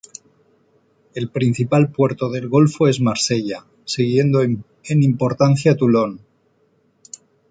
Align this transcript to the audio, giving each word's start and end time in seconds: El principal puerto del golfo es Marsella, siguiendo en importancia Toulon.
El 1.13 1.29
principal 1.29 1.91
puerto 1.91 2.31
del 2.31 2.49
golfo 2.49 2.87
es 2.87 2.99
Marsella, 3.01 3.67
siguiendo 3.85 4.41
en 4.41 4.65
importancia 5.03 5.77
Toulon. 5.77 6.21